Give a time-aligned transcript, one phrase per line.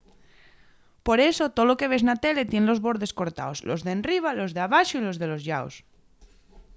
[1.07, 4.95] por eso tolo que ves na tele tien los bordes cortaos los d’enriba los d’abaxo
[4.97, 5.75] y los de los llaos